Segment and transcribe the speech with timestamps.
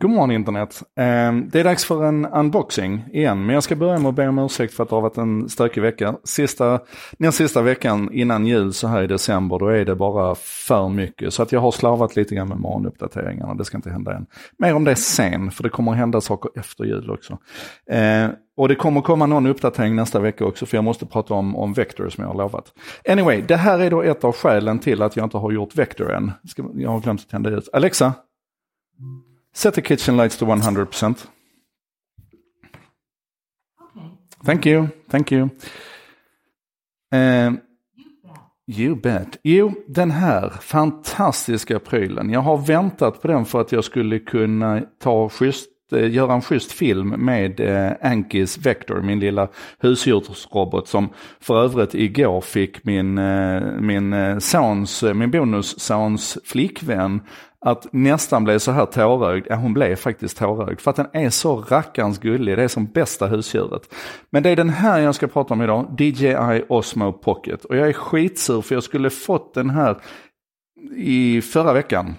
[0.00, 0.82] God morgon internet.
[0.96, 4.28] Ehm, det är dags för en unboxing igen, men jag ska börja med att be
[4.28, 6.14] om ursäkt för att det har varit en stökig vecka.
[6.24, 6.80] Sista,
[7.18, 11.34] den sista veckan innan jul så här i december, då är det bara för mycket.
[11.34, 14.26] Så att jag har slavat lite grann med morgonuppdateringarna, det ska inte hända än.
[14.58, 17.38] Mer om det sen, för det kommer hända saker efter jul också.
[17.90, 21.56] Ehm, och det kommer komma någon uppdatering nästa vecka också, för jag måste prata om,
[21.56, 22.72] om Vector som jag har lovat.
[23.08, 26.12] Anyway, det här är då ett av skälen till att jag inte har gjort Vector
[26.12, 26.32] än.
[26.74, 27.68] Jag har glömt att tända ut.
[27.72, 28.14] Alexa,
[29.58, 31.26] Set the kitchen lights to 100%.
[33.96, 34.10] Okay.
[34.44, 35.50] Thank you, thank you.
[37.12, 37.60] Um,
[38.66, 39.36] you bet.
[39.42, 42.30] Jo, den här fantastiska prylen.
[42.30, 46.42] Jag har väntat på den för att jag skulle kunna ta schysst eh, göra en
[46.42, 51.08] schysst film med eh, Ankis Vector, min lilla husdjursrobot som
[51.40, 53.14] för övrigt igår fick min,
[53.80, 57.20] min sons, min bonussons flickvän
[57.60, 61.30] att nästan bli så här tårögd, ja hon blev faktiskt tårögd för att den är
[61.30, 63.94] så rackarns gullig, det är som bästa husdjuret.
[64.30, 67.64] Men det är den här jag ska prata om idag, DJI Osmo Pocket.
[67.64, 70.00] Och jag är skitsur för jag skulle fått den här
[70.96, 72.14] i förra veckan.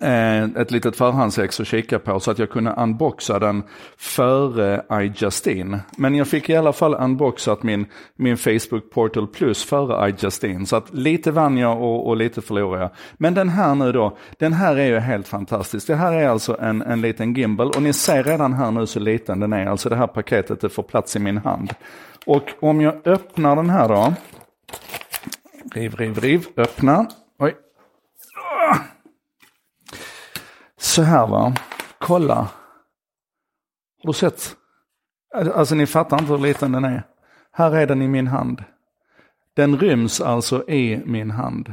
[0.00, 3.62] Eh, ett litet förhandsex att kika på så att jag kunde unboxa den
[3.96, 5.80] före iJustine.
[5.96, 10.66] Men jag fick i alla fall unboxat min, min Facebook Portal Plus före iJustine.
[10.66, 12.90] Så att lite vann jag och, och, lite förlorade jag.
[13.16, 15.86] Men den här nu då, den här är ju helt fantastisk.
[15.86, 19.00] Det här är alltså en, en liten gimbal och ni ser redan här nu så
[19.00, 19.66] liten den är.
[19.66, 21.74] Alltså det här paketet det får plats i min hand.
[22.26, 24.14] Och om jag öppnar den här då.
[25.74, 27.06] Riv, riv, riv, öppna.
[27.38, 27.54] Oj.
[30.78, 31.52] Så här va,
[31.98, 32.48] kolla.
[34.02, 34.56] Har du sett?
[35.54, 37.02] Alltså ni fattar inte hur liten den är.
[37.52, 38.64] Här är den i min hand.
[39.56, 41.72] Den ryms alltså i min hand.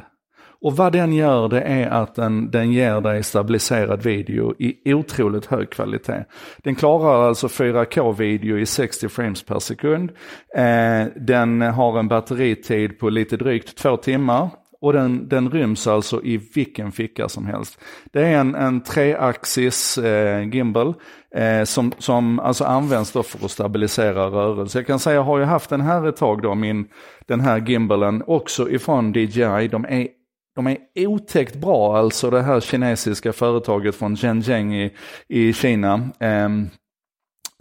[0.61, 5.45] Och vad den gör det är att den, den ger dig stabiliserad video i otroligt
[5.45, 6.25] hög kvalitet.
[6.57, 10.11] Den klarar alltså 4K-video i 60 frames per sekund.
[10.55, 14.49] Eh, den har en batteritid på lite drygt två timmar.
[14.85, 17.79] Och den, den ryms alltså i vilken ficka som helst.
[18.11, 20.93] Det är en, en treaxis eh, gimbal
[21.35, 24.77] eh, som, som alltså används då för att stabilisera rörelse.
[24.77, 26.87] Jag kan säga, jag har ju haft den här ett tag då, min,
[27.27, 29.67] den här gimbalen, också ifrån DJI.
[29.71, 30.07] De är
[30.55, 34.91] de är otäckt bra, alltså det här kinesiska företaget från Zhenjiang i,
[35.27, 35.93] i Kina.
[36.19, 36.49] Eh,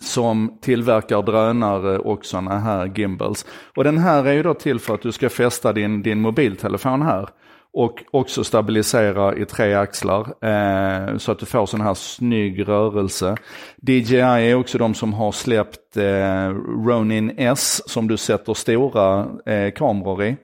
[0.03, 3.47] som tillverkar drönare och sådana här gimbals.
[3.77, 7.03] Och den här är ju då till för att du ska fästa din, din mobiltelefon
[7.03, 7.29] här
[7.75, 13.37] och också stabilisera i tre axlar eh, så att du får sån här snygg rörelse.
[13.77, 16.49] DJI är också de som har släppt eh,
[16.87, 20.37] Ronin S som du sätter stora eh, kameror i.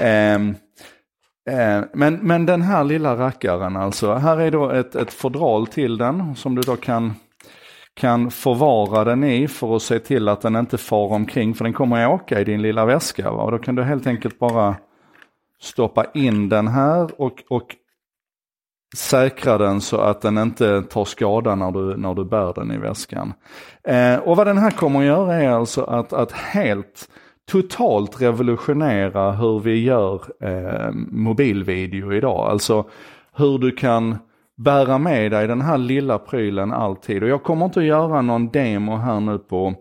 [0.00, 0.54] Ehm,
[1.50, 5.98] eh, men, men den här lilla rackaren alltså, här är då ett, ett fodral till
[5.98, 7.14] den som du då kan
[7.94, 11.72] kan förvara den i för att se till att den inte far omkring för den
[11.72, 13.30] kommer att åka i din lilla väska.
[13.30, 13.42] Va?
[13.42, 14.76] Och då kan du helt enkelt bara
[15.60, 17.76] stoppa in den här och, och
[18.96, 22.78] säkra den så att den inte tar skada när du, när du bär den i
[22.78, 23.32] väskan.
[23.84, 27.08] Eh, och vad den här kommer att göra är alltså att, att helt
[27.50, 32.50] totalt revolutionera hur vi gör eh, mobilvideo idag.
[32.50, 32.84] Alltså
[33.32, 34.18] hur du kan
[34.62, 37.22] bära med dig den här lilla prylen alltid.
[37.22, 39.74] Och jag kommer inte att göra någon demo här nu på,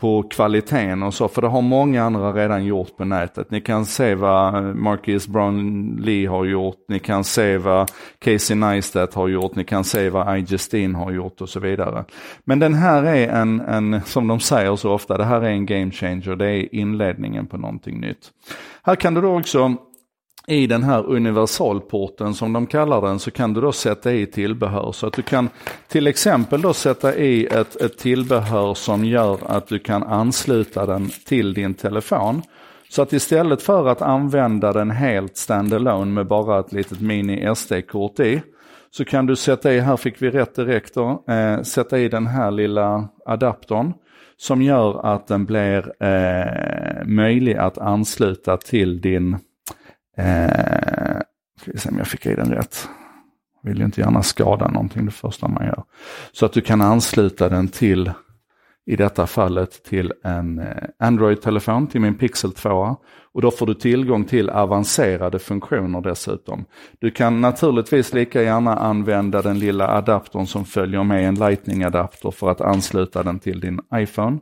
[0.00, 3.50] på kvaliteten och så, för det har många andra redan gjort på nätet.
[3.50, 9.28] Ni kan se vad Marcus Brownlee har gjort, ni kan se vad Casey Neistat har
[9.28, 12.04] gjort, ni kan se vad I Justine har gjort och så vidare.
[12.44, 15.66] Men den här är en, en, som de säger så ofta, det här är en
[15.66, 18.30] game changer, det är inledningen på någonting nytt.
[18.82, 19.76] Här kan du då också
[20.46, 24.92] i den här universalporten som de kallar den så kan du då sätta i tillbehör.
[24.92, 25.48] Så att du kan
[25.88, 31.10] till exempel då sätta i ett, ett tillbehör som gör att du kan ansluta den
[31.26, 32.42] till din telefon.
[32.88, 38.20] Så att istället för att använda den helt standalone med bara ett litet mini SD-kort
[38.20, 38.42] i,
[38.90, 42.26] så kan du sätta i, här fick vi rätt direkt då, eh, sätta i den
[42.26, 43.92] här lilla adaptern
[44.36, 49.38] som gör att den blir eh, möjlig att ansluta till din
[50.16, 51.20] Eh,
[51.60, 52.88] ska vi se om jag fick i den rätt.
[53.62, 55.84] Vill ju inte gärna skada någonting det första man gör.
[56.32, 58.10] Så att du kan ansluta den till,
[58.86, 60.66] i detta fallet, till en eh,
[60.98, 62.96] Android-telefon, till min Pixel 2.
[63.32, 66.64] Och då får du tillgång till avancerade funktioner dessutom.
[66.98, 72.50] Du kan naturligtvis lika gärna använda den lilla adaptern som följer med en Lightning-adapter för
[72.50, 74.38] att ansluta den till din iPhone.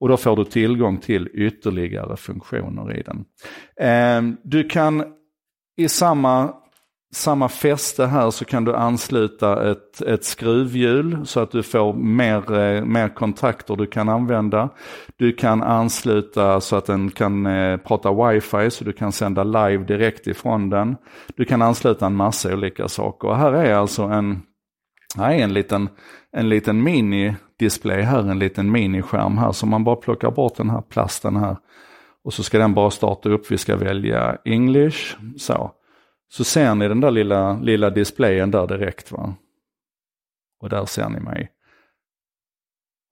[0.00, 3.24] Och då får du tillgång till ytterligare funktioner i den.
[3.80, 5.04] Ehm, du kan
[5.76, 6.54] i samma
[7.16, 12.58] samma fäste här så kan du ansluta ett, ett skruvhjul så att du får mer,
[12.58, 14.68] eh, mer kontakter du kan använda.
[15.16, 19.84] Du kan ansluta så att den kan eh, prata wifi så du kan sända live
[19.84, 20.96] direkt ifrån den.
[21.36, 23.28] Du kan ansluta en massa olika saker.
[23.28, 24.42] Och här är alltså en,
[25.16, 25.88] här är en liten,
[26.32, 29.52] en liten mini-display här, en liten miniskärm här.
[29.52, 31.56] Så man bara plockar bort den här plasten här.
[32.24, 35.16] Och så ska den bara starta upp, vi ska välja English.
[35.38, 35.70] Så.
[36.28, 39.12] Så ser ni den där lilla, lilla displayen där direkt.
[39.12, 39.34] va.
[40.60, 41.50] Och där ser ni mig.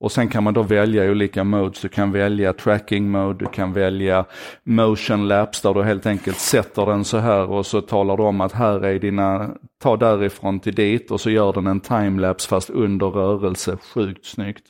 [0.00, 1.80] Och sen kan man då välja olika modes.
[1.80, 4.24] Du kan välja tracking mode, du kan välja
[4.64, 8.40] motion laps där du helt enkelt sätter den så här och så talar du om
[8.40, 9.50] att här är dina,
[9.84, 13.76] ta därifrån till dit och så gör den en timelapse fast under rörelse.
[13.94, 14.64] Sjukt snyggt.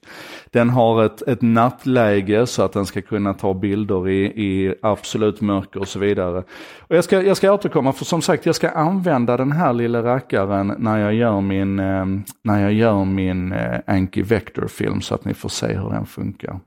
[0.51, 5.41] Den har ett, ett nattläge så att den ska kunna ta bilder i, i absolut
[5.41, 6.39] mörker och så vidare.
[6.81, 10.03] Och jag, ska, jag ska återkomma för som sagt jag ska använda den här lilla
[10.03, 12.07] rackaren när jag gör min, eh,
[12.43, 16.07] när jag gör min eh, Anki Vector film så att ni får se hur den
[16.07, 16.61] funkar.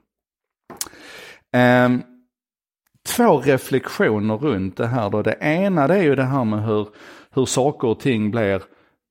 [1.55, 1.89] Eh,
[3.15, 5.21] två reflektioner runt det här då.
[5.21, 6.87] Det ena det är ju det här med hur,
[7.31, 8.61] hur saker och ting blir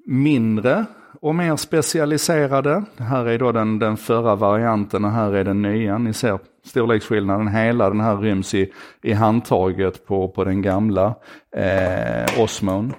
[0.07, 0.87] mindre
[1.21, 2.83] och mer specialiserade.
[2.97, 5.99] Det här är då den, den förra varianten och här är den nya.
[5.99, 7.49] Ni ser storleksskillnaden.
[7.49, 8.73] Hela den här ryms i,
[9.03, 11.15] i handtaget på, på den gamla
[11.57, 12.95] eh, Osmon.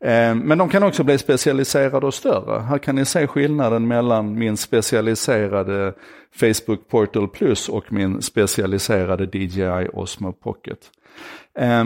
[0.00, 2.60] Eh, men de kan också bli specialiserade och större.
[2.60, 5.94] Här kan ni se skillnaden mellan min specialiserade
[6.34, 10.78] Facebook Portal Plus och min specialiserade DJI Osmo Pocket.
[11.58, 11.84] Eh,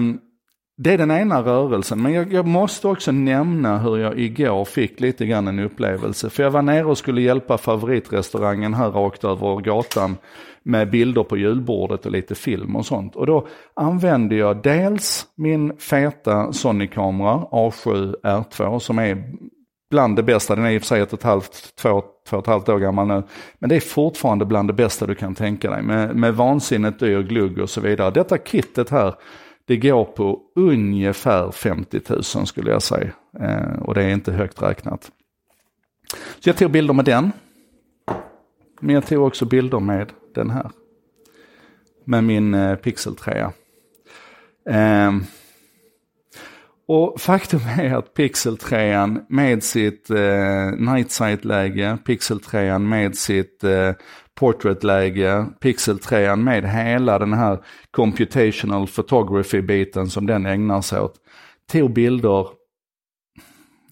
[0.78, 5.00] det är den ena rörelsen, men jag, jag, måste också nämna hur jag igår fick
[5.00, 6.30] lite grann en upplevelse.
[6.30, 10.16] För jag var nere och skulle hjälpa favoritrestaurangen här rakt över gatan
[10.62, 13.16] med bilder på julbordet och lite film och sånt.
[13.16, 19.24] Och då använde jag dels min feta Sony-kamera A7 R2 som är
[19.90, 20.56] bland det bästa.
[20.56, 22.68] Den är i och för sig ett och ett halvt, två, två och ett halvt
[22.68, 23.22] år gammal nu.
[23.58, 25.82] Men det är fortfarande bland det bästa du kan tänka dig.
[25.82, 28.10] Med, med vansinnigt dyr glugg och så vidare.
[28.10, 29.14] Detta kittet här
[29.66, 33.12] det går på ungefär 50 000 skulle jag säga.
[33.40, 35.10] Eh, och det är inte högt räknat.
[36.40, 37.32] Så jag tog bilder med den.
[38.80, 40.70] Men jag tog också bilder med den här.
[42.04, 43.46] Med min eh, Pixel 3.
[44.70, 45.24] Ehm,
[46.88, 53.64] och faktum är att Pixel 3 med sitt eh, night sight-läge, Pixel 3 med sitt
[53.64, 53.92] eh,
[54.34, 57.58] portrait-läge, Pixel 3 med hela den här
[57.90, 61.14] computational photography-biten som den ägnar sig åt.
[61.72, 62.46] Tog bilder,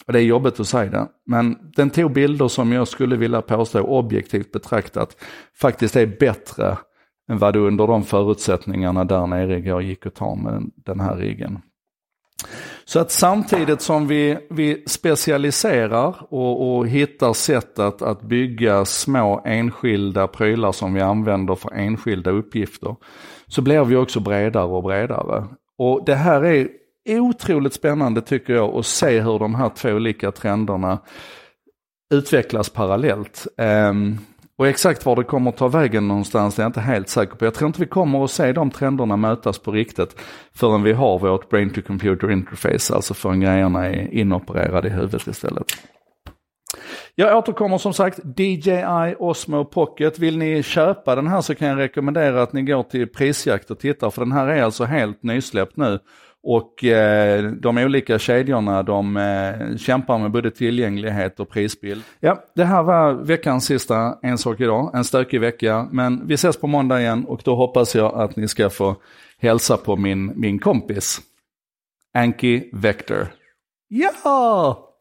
[0.06, 3.42] och det är jobbigt att säga det, men den tog bilder som jag skulle vilja
[3.42, 5.16] påstå objektivt betraktat
[5.60, 6.78] faktiskt är bättre
[7.30, 11.16] än vad du under de förutsättningarna där nere igår gick och ta med den här
[11.16, 11.58] riggen.
[12.84, 19.42] Så att samtidigt som vi, vi specialiserar och, och hittar sätt att, att bygga små
[19.44, 22.96] enskilda prylar som vi använder för enskilda uppgifter,
[23.46, 25.44] så blir vi också bredare och bredare.
[25.78, 26.68] Och det här är
[27.06, 30.98] otroligt spännande tycker jag att se hur de här två olika trenderna
[32.14, 33.46] utvecklas parallellt.
[33.56, 34.18] Um,
[34.58, 37.44] och exakt var det kommer att ta vägen någonstans är jag inte helt säker på.
[37.44, 40.20] Jag tror inte vi kommer att se de trenderna mötas på riktigt
[40.54, 45.26] förrän vi har vårt brain to computer interface, alltså förrän grejerna är inopererade i huvudet
[45.26, 45.66] istället.
[47.14, 50.18] Jag återkommer som sagt, DJI Osmo Pocket.
[50.18, 53.78] Vill ni köpa den här så kan jag rekommendera att ni går till Prisjakt och
[53.78, 55.98] tittar, för den här är alltså helt nysläppt nu.
[56.46, 62.02] Och eh, de olika kedjorna de eh, kämpar med både tillgänglighet och prisbild.
[62.20, 65.88] Ja, det här var veckans sista En sak idag, en stökig vecka.
[65.90, 68.96] Men vi ses på måndag igen och då hoppas jag att ni ska få
[69.38, 71.20] hälsa på min, min kompis.
[72.14, 73.26] Anki Vector.
[73.88, 74.93] Ja!